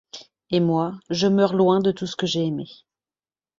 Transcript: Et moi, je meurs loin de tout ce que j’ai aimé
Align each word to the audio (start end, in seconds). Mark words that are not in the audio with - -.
Et 0.49 0.59
moi, 0.59 0.95
je 1.11 1.27
meurs 1.27 1.53
loin 1.53 1.79
de 1.79 1.91
tout 1.91 2.07
ce 2.07 2.15
que 2.15 2.25
j’ai 2.25 2.43
aimé 2.47 2.65